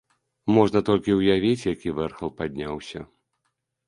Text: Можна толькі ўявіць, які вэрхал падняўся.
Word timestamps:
Можна 0.53 0.79
толькі 0.87 1.17
ўявіць, 1.19 1.67
які 1.73 1.93
вэрхал 1.97 2.31
падняўся. 2.39 2.99